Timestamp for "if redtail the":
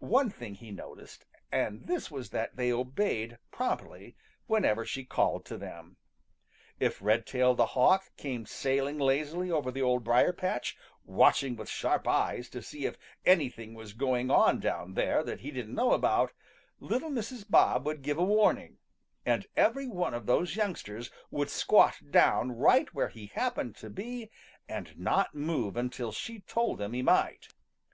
6.80-7.66